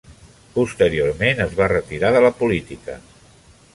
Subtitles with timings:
[0.53, 2.97] Posteriorment es va retirar de la política.